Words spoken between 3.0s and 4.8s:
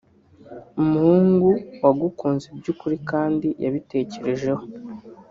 kandi yabitekerejeho